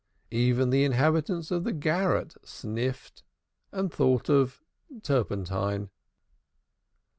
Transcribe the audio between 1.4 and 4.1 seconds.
of the garrets sniffed and